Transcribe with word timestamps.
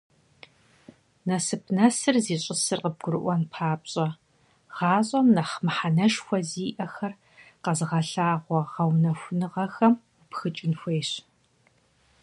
Насып 1.27 1.63
нэсыр 1.75 2.15
зищӀысыр 2.25 2.79
къыбгурыӀуэн 2.83 3.41
папщӀэ, 3.53 4.07
гъащӏэм 4.75 5.27
нэхъ 5.35 5.55
мыхьэнэшхуэ 5.65 6.37
зиӏэхэр 6.49 7.13
къэзыгъэлъагъуэ 7.63 8.59
гъэунэхуныгъэхэм 8.71 9.93
упхыкӀын 10.21 10.73
хуейщ. 10.79 11.09